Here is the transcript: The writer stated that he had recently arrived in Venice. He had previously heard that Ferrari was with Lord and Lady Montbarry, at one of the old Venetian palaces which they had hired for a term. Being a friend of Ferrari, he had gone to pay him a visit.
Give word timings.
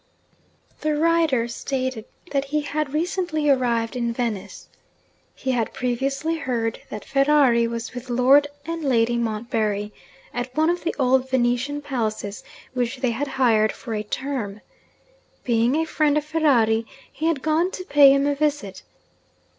The 0.79 0.95
writer 0.97 1.47
stated 1.47 2.05
that 2.31 2.45
he 2.45 2.61
had 2.61 2.91
recently 2.91 3.51
arrived 3.51 3.95
in 3.95 4.11
Venice. 4.11 4.67
He 5.35 5.51
had 5.51 5.75
previously 5.75 6.37
heard 6.39 6.81
that 6.89 7.05
Ferrari 7.05 7.67
was 7.67 7.93
with 7.93 8.09
Lord 8.09 8.47
and 8.65 8.83
Lady 8.83 9.15
Montbarry, 9.15 9.93
at 10.33 10.57
one 10.57 10.71
of 10.71 10.83
the 10.83 10.95
old 10.97 11.29
Venetian 11.29 11.83
palaces 11.83 12.43
which 12.73 12.97
they 12.97 13.11
had 13.11 13.27
hired 13.27 13.71
for 13.71 13.93
a 13.93 14.01
term. 14.01 14.61
Being 15.43 15.75
a 15.75 15.85
friend 15.85 16.17
of 16.17 16.25
Ferrari, 16.25 16.87
he 17.13 17.27
had 17.27 17.43
gone 17.43 17.69
to 17.69 17.85
pay 17.85 18.11
him 18.11 18.25
a 18.25 18.33
visit. 18.33 18.81